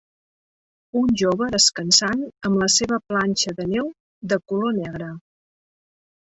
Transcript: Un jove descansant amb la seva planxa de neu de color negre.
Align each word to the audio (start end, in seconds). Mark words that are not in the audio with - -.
Un 1.01 1.11
jove 1.21 1.49
descansant 1.55 2.25
amb 2.49 2.59
la 2.63 2.71
seva 2.77 3.01
planxa 3.13 3.55
de 3.61 3.69
neu 3.77 3.95
de 4.35 4.43
color 4.53 4.77
negre. 4.83 5.15